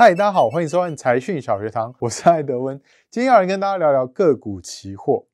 [0.00, 2.80] 嗨，大家好，欢迎收看财讯小学堂，我是艾德温。
[3.10, 5.26] 今天要来跟大家聊聊个股期货。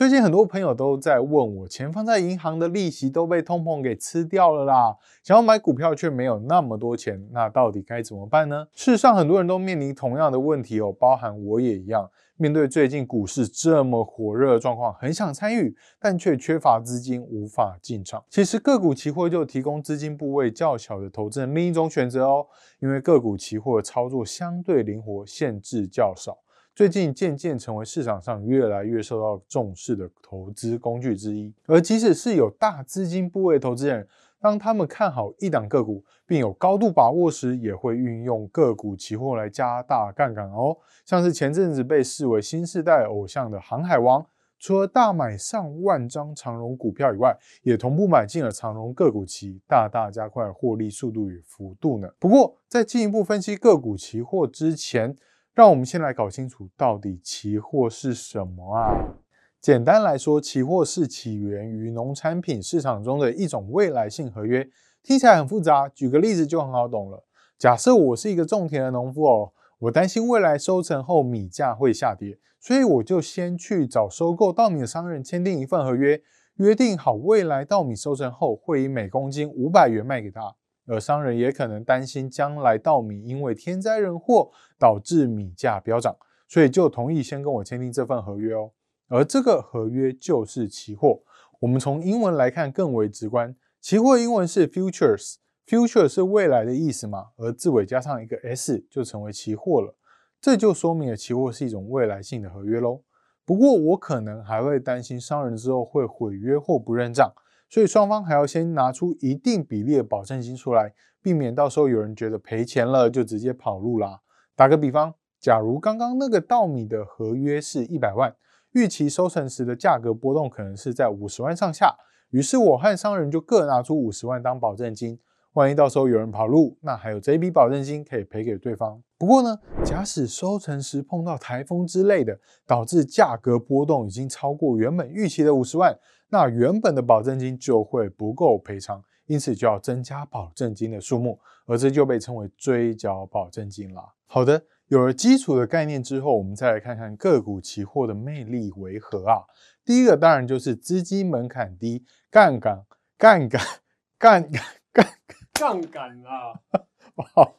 [0.00, 8.66] 最近很多朋友都在问我，钱放在银行的利息都被通膨给吃掉了啦，想要买股票却没有那么多钱，那到底该怎么办呢？
[8.72, 12.10] 事实上，很多人都面临同样的问题哦，包含我也一样。
[12.38, 18.24] 面对最近股市这么火热的状况，很想参与，但却缺乏资金，无法进场。
[18.30, 22.46] 其实个股期货就提供资金部位较小的投资人另一种选择哦，
[22.78, 26.38] 因为个股期货操作相对灵活，限制较少，
[26.74, 31.52] 最近渐渐成为市场上越来越受到重视的投资工具之一。
[31.66, 34.06] 而即使是有大资金部位投资人，
[34.40, 40.76] 当他们看好一档个股，并有高度把握时，也会运用个股期货来加大杠杆哦。
[41.04, 44.24] 像是前阵子被视为新时代偶像的航海王，
[44.58, 52.08] 除了大买上万张长荣股票以外，也同步买进了长荣个股期，大大加快获利速度与幅度呢。
[52.18, 55.14] 不过，在进一步分析个股期货之前，
[55.54, 59.16] 让我们先来搞清楚到底期货是什么啊？
[59.60, 64.66] 简单来说，期货是起源于农产品市场中的一种未来性合约，
[65.02, 65.88] 听起来很复杂。
[65.88, 67.24] 举个例子就很好懂了。
[67.58, 76.22] 假设我是一个种田的农夫哦，我担心未来收成后米价会下跌，所以我就先去找收购稻米的商人签订一份合约，
[76.54, 80.54] 约定好未来稻米收成后会以每公斤五百元卖给他。
[80.90, 86.16] 而商人也可能担心将来稻米因为天灾人祸导致米价飙涨，
[86.48, 88.72] 所以就同意先跟我签订这份合约哦。
[89.08, 91.20] 而这个合约就是期货。
[91.60, 99.94] 我们从英文来看更为直观，期货英文是 futures，future 是未来的意思嘛，而字尾加上一个 s 就成为期货了。
[100.40, 103.02] 这就说明了期货是一种未来性的合约喽。
[103.44, 107.32] 不过我可能还会担心商人之后会毁约或不认账，
[107.70, 114.20] 所以双方还要先拿出一定比例的保证金出来，避免到时候有人觉得赔钱了就直接跑路啦。
[114.56, 118.34] 打个比方，假如刚刚那个稻米的合约是一百万。
[118.72, 121.92] 预期收成时的价格波动可能是在五十万上下，
[122.30, 125.18] 于是我和商人就各拿出五十万当保证金，
[125.54, 129.02] 万一到时候有人跑路，那还有这笔保证金可以赔给对方。
[129.18, 135.96] 不过呢，假使收成时碰到台风之类的，导致价格波动已经超过原本预期的五十万，
[136.28, 144.02] 那原本的保证金就会不够赔偿，因此就要增加保证金的数目，而这就被称为追缴保证金啦。
[144.26, 144.62] 好的。
[144.90, 149.38] 有了基础的概念之后，我们再来看看个股期货的魅力为何啊？
[149.84, 152.84] 第一个当然就是资金门槛低，杠杆、
[153.16, 153.62] 杠杆、
[154.18, 154.50] 杠杆、
[154.92, 156.56] 杠杆杠杆啊！
[157.34, 157.54] 好，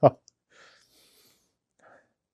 [0.00, 0.18] 好，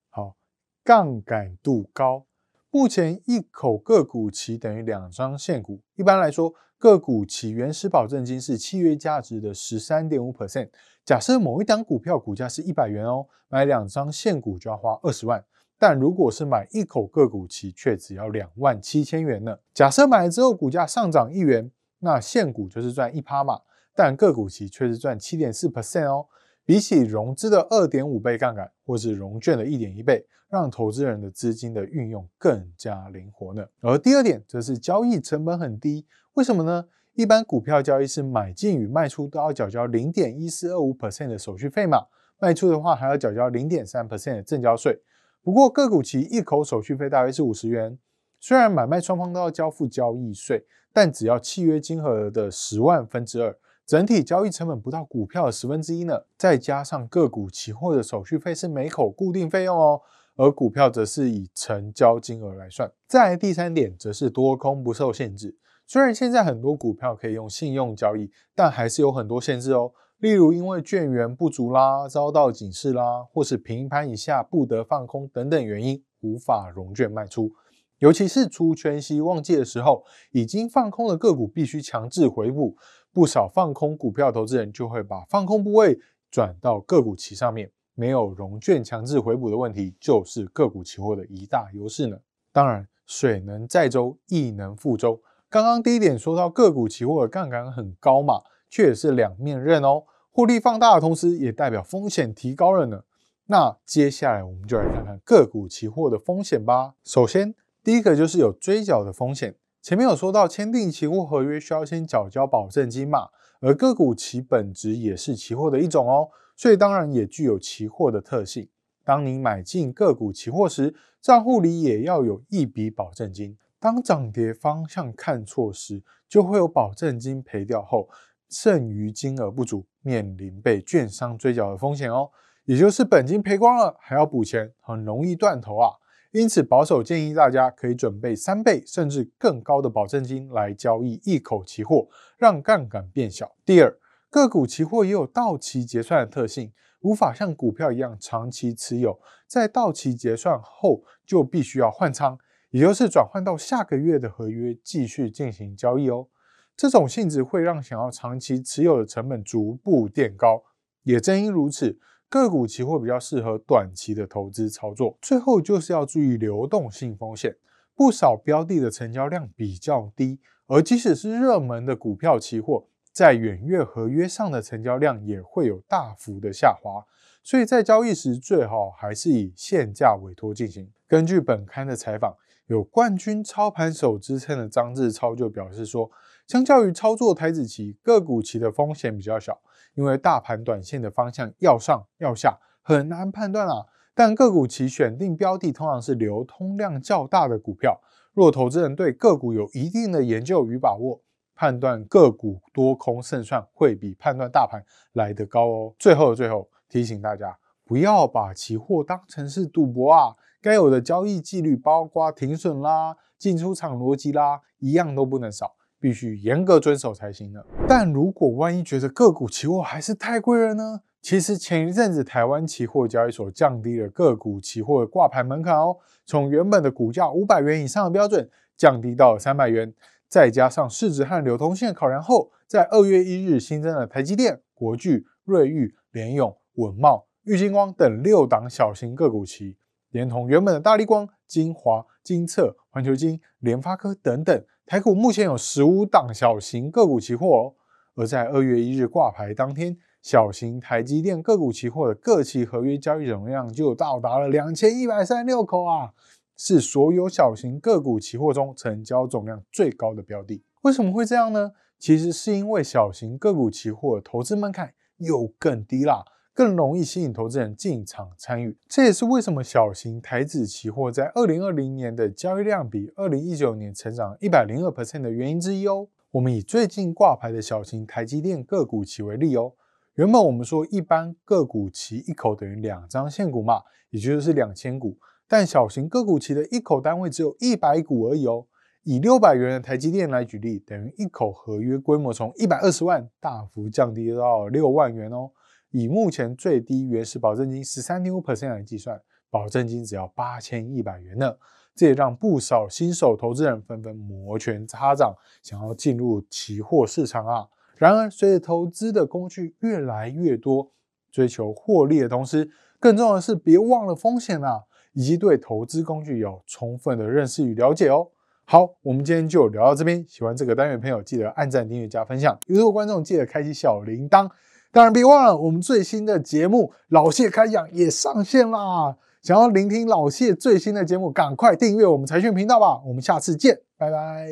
[0.08, 0.36] 好，
[0.82, 2.24] 杠杆度高。
[2.70, 5.82] 目前一口个股期等于两张现股。
[5.96, 10.70] 一般来说，个股期原始保证金是契约价值的十三点五 percent。
[11.04, 15.44] 假设某一档股票股价是一百元哦，买两张现股就要花二十万。
[15.78, 19.58] 但如果是买一口个股期，却只要两万七千元呢？
[19.74, 23.60] 假设买了之后股价上涨一元，那现股就是赚一趴嘛，
[24.02, 26.24] 但个股期却是赚七点四 percent 哦。
[26.64, 33.62] 比起融资的二点五倍杠杆，或是融券的一点一倍，让投资人的资金的运用更加灵活呢。
[33.82, 36.06] 而第二点则是交易成本很低。
[36.32, 36.86] 为什么呢？
[37.12, 42.06] 一般股票交易是买进与卖出都要缴交零点一四二五 percent 的手续费嘛，
[42.38, 44.98] 卖出的话还要缴交零点三 percent 的正交税。
[45.42, 47.98] 不过个股期一口手续费大约是五十元，
[48.38, 53.54] 虽然买卖双方都要交付交易税，但只要契约金额的十万分之二，
[53.90, 56.16] 整体交易成本不到股票的十分之一呢。
[56.38, 60.00] 再加上个股期货的手续费是每口固定费用哦，
[60.36, 62.88] 而股票则是以成交金额来算。
[63.08, 65.56] 再来第三点，则是多空不受限制。
[65.88, 69.90] 虽然现在很多股票可以用信用交易，但还是有很多限制哦。
[70.18, 77.50] 例如因为券源不足啦、遭到警示啦，或是平盘以下不得放空等等原因，无法融券卖出。
[77.98, 82.74] 尤其是出圈息旺季的时候，已经放空的个股必须强制回补。
[83.12, 85.98] 不少放空股票投资人就会把放空部位
[86.30, 92.18] 转到个股期上面，没有融券强制回补的问题，就是个股期货的一大优势呢。
[92.52, 95.20] 当然，水能载舟，亦能覆舟。
[95.48, 100.04] 刚刚第一点说到个股期货的杠杆很高嘛，却也是两面刃哦。
[100.30, 103.02] 获利放大的同时，也代表风险提高了呢。
[103.46, 106.94] 那接下来我们就来看看个股期货的风险吧。
[107.02, 107.52] 首先，
[107.82, 109.56] 第一个就是有追缴的风险。
[109.82, 113.28] 前面有说到，签订期货合约需要先缴交保证金嘛，
[113.60, 118.68] 而个股期本质也是期货的一种哦，所以当然也具有期货的特性。
[119.02, 123.56] 当你买进个股期货时，账户里也要有一笔保证金。
[123.78, 128.06] 当涨跌方向看错时，就会有保证金赔掉后，
[128.50, 132.30] 剩余金额不足，面临被券商追缴的风险哦。
[132.66, 135.90] 也就是本金赔光了还要补钱，很容易断头啊。
[136.32, 142.06] 因此，保守建议大家可以准备三倍甚至更高的保证金来交易一口期货，
[142.38, 143.56] 让杠杆变小。
[143.64, 143.98] 第二，
[144.30, 149.18] 个股期货也有到期结算的特性，无法像股票一样长期持有，
[149.48, 152.38] 在到期结算后就必须要换仓，
[152.70, 156.28] 也就是转换到下个月的合约继续进行交易哦。
[156.76, 160.62] 这种性质会让想要长期持有的成本逐步垫高。
[161.02, 161.98] 也正因如此。
[162.30, 165.18] 个股期货比较适合短期的投资操作。
[165.20, 167.56] 最后就是要注意流动性风险，
[167.96, 177.04] 不少标的的成交量比较低，而即使是热门的股票期货，在远月合约上的成交量也会有大幅的下滑。
[177.42, 180.88] 所以在交易时最好还是以现价委托进行。
[181.08, 182.36] 根据本刊的采访，
[182.66, 186.08] 有冠军操盘手之称的张志超就表示说，
[186.50, 189.60] 相较于操作台子期，个股期的风险比较小。
[189.94, 193.86] 因为大盘短线的方向要上要下很难判断啊，
[194.16, 198.00] 但个股期选定标的通常是流通量较大的股票。
[198.32, 201.20] 若投资人对个股有一定的研究与把握，
[201.54, 205.94] 判断个股多空胜算会比判断大盘来得高哦。
[206.00, 215.76] 最后的最后提醒大家，不要把期货当成是赌博啊，该有的交易纪律，包括停损啦、进出场逻辑啦，一样都不能少。
[216.00, 217.64] 必须严格遵守才行的。
[217.86, 221.02] 但如果万一觉得个股期货还是太贵了呢？
[221.20, 229.92] 其实前一阵子台湾期货交易所降低了个股期货的挂牌门槛哦，从原本的股价五百元以上的标准降低到三百元，
[230.26, 239.76] 再加上市值和流通性考量后，在二月一日新增了台积电、国巨、瑞昱、联咏、稳茂、玉金光等六档小型个股期，
[240.10, 244.64] 连同原本的大力光、金华、金策、环球金、联发科等等。
[244.90, 247.74] 台股目前有十五档小型个股期货哦，
[248.16, 256.10] 而在二月一日挂牌当天，小型台积电个股期货的各期合约交易总量就到达了两千一百三十六口啊，
[256.56, 260.64] 是所有小型个股期货中成交总量最高的标的。
[260.82, 261.70] 为什么会这样呢？
[262.00, 266.24] 其实是因为小型个股期货投资门槛又更低啦。
[266.60, 276.06] 更容易吸引投资人进场参与，这也是为什么小型台子期货在二零二零年的交易量比二零一九年成长一百零二 percent 的原因之一哦。
[276.30, 279.72] 我们以最近挂牌的小型台积电个股期为例哦。
[280.16, 283.80] 原本我们说一般个股期一口等于两张现股嘛，
[284.10, 285.16] 也就是两千股，
[285.48, 288.66] 但小型个股期的一口单位只有一百股而已哦。
[289.04, 295.50] 以六百元的台积电来举例，等于一口合约规模从一百二十万大幅降低到六万元哦。
[295.90, 299.20] 以目前最低原始保证金十三点五 percent 来计算，
[299.50, 301.56] 保证金只要八千一百元呢。
[301.96, 307.66] 这也让不少新手投资人纷纷摩拳擦掌，想要进入期货市场啊。
[307.96, 310.92] 然而，随着投资的工具越来越多，
[311.30, 318.28] 追求获利的同时，更重要的是别忘了风险啊，以及对投资工具有充分的认识与了解哦。
[318.64, 320.24] 好，我们今天就聊到这边。
[320.26, 322.56] 喜欢这个单元的朋友，记得按赞、订阅、加分享。
[322.68, 324.48] 如果观众记得开启小铃铛。
[324.92, 329.16] 当然，别忘了我们最新的节目《老谢开讲》也上线啦！
[329.40, 333.00] 想要聆听老谢最新的节目，赶快订阅我们财讯频道吧！
[333.06, 334.48] 我们下次见，拜拜。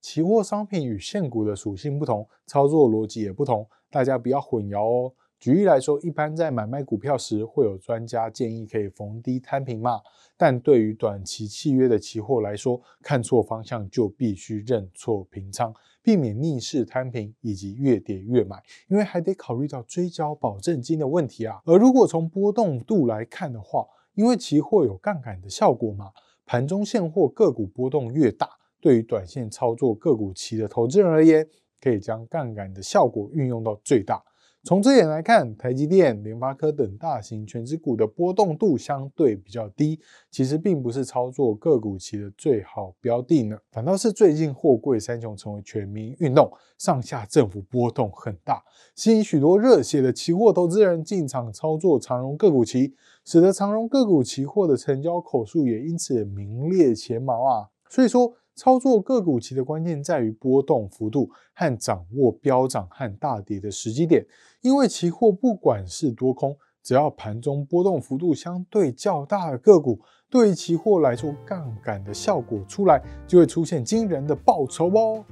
[0.00, 5.12] 期货商品与现股的属性不同，操作逻辑也不同，大家不要混淆哦。
[5.40, 10.00] 举例来说，一般在买卖股票时，会有专家建议可以逢低摊平嘛。
[10.36, 15.74] 但对于短期契约的期货来说，看错方向就必须认错平仓，
[16.08, 18.56] 避免逆势摊平以及越跌越买，
[18.88, 21.60] 因为还得考虑到追缴保证金的问题啊。
[21.66, 26.06] 而如果从波动度来看的话，因为期货有杠杆的效果嘛，
[26.46, 28.48] 盘中现货个股波动越大，
[28.80, 31.46] 对于短线操作个股期的投资人而言，
[31.78, 34.24] 可以将杠杆的效果运用到最大。
[34.64, 39.98] 从这点来看，台积电、联发科等大型全指股的波动度相对比较低，
[40.30, 43.56] 其实并不是操作个股期的最好标的呢。
[43.70, 48.62] 反倒是最近货柜三雄成为全民运动，上下政府波动很大，
[48.94, 57.68] 吸引许多热血的期货投资人进场操作长荣个股期，使得长荣个股期货的成交口数也因此名列前茅啊。
[57.88, 58.34] 所以说。
[58.58, 64.26] 操作个股期的关键在于波动幅度和掌握飙涨和大跌的时机点，
[64.62, 75.24] 因为期货不管是多空，只要盘中波动幅度相对较大的个股，对于期货来说，杠杆的效果出来就会出现惊人的报酬哦。